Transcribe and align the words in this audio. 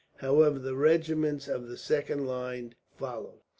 However, 0.17 0.57
the 0.57 0.75
regiments 0.75 1.47
of 1.47 1.67
the 1.67 1.77
second 1.77 2.25
line 2.25 2.73
followed. 2.97 3.41